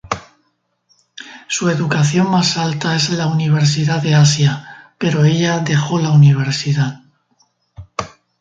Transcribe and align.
Su 1.47 1.69
educación 1.69 2.31
más 2.31 2.57
alta 2.57 2.95
es 2.95 3.11
la 3.11 3.27
Universidad 3.27 4.01
de 4.01 4.15
Asia, 4.15 4.95
pero 4.97 5.25
ella 5.25 5.59
dejó 5.59 5.99
la 5.99 6.09
universidad. 6.09 7.03